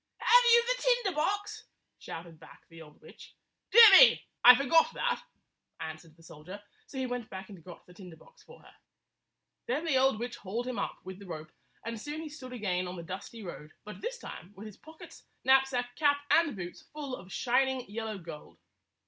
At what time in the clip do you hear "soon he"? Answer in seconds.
12.01-12.29